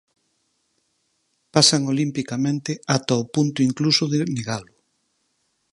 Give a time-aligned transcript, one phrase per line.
[1.53, 4.73] Pasan olimpicamente ata o punto incluso de negalo.